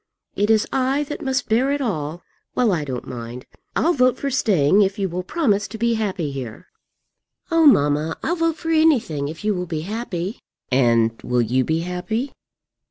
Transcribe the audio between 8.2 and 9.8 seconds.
I'll vote for anything if you will